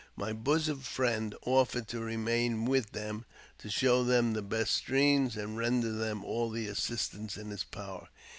My 0.15 0.33
bosom 0.33 0.79
friend 0.79 1.35
offered 1.43 1.87
to 1.89 1.99
remain 1.99 2.65
with 2.65 2.91
them, 2.93 3.23
to 3.59 3.69
show 3.69 4.03
them 4.03 4.33
the 4.33 4.41
best 4.41 4.73
streams, 4.73 5.37
and 5.37 5.55
render 5.55 5.91
them 5.91 6.25
all 6.25 6.49
the 6.49 6.65
assistance 6.67 7.37
in 7.37 7.51
his 7.51 7.63
power. 7.63 8.07